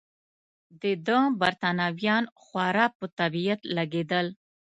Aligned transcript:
د 0.81 0.83
ده 1.07 1.19
بریتانویان 1.39 2.23
خورا 2.43 2.85
په 2.97 3.05
طبیعت 3.19 3.61
لګېدل. 3.77 4.27